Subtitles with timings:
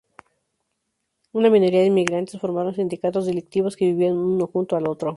[1.31, 5.09] Una minoría de inmigrantes formaron sindicatos delictivos, que vivían uno junto al otro.